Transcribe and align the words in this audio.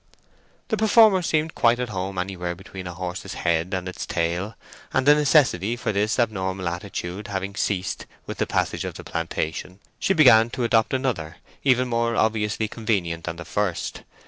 The 0.69 0.77
performer 0.77 1.21
seemed 1.21 1.53
quite 1.53 1.79
at 1.79 1.89
home 1.89 2.17
anywhere 2.17 2.55
between 2.55 2.87
a 2.87 2.95
horse's 2.95 3.35
head 3.45 3.71
and 3.71 3.87
its 3.87 4.07
tail, 4.07 4.55
and 4.91 5.05
the 5.05 5.13
necessity 5.13 5.75
for 5.75 5.91
this 5.91 6.17
abnormal 6.17 6.67
attitude 6.69 7.27
having 7.27 7.53
ceased 7.53 8.07
with 8.25 8.39
the 8.39 8.47
passage 8.47 8.83
of 8.83 8.95
the 8.95 9.03
plantation, 9.03 9.79
she 9.99 10.15
began 10.15 10.49
to 10.57 10.63
adopt 10.63 10.95
another, 10.95 11.37
even 11.63 11.87
more 11.87 12.15
obviously 12.15 12.67
convenient 12.67 13.25
than 13.25 13.35
the 13.35 13.45
first. 13.45 14.01